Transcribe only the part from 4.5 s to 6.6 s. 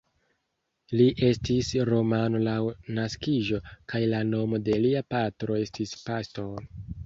de lia patro estis Pastor.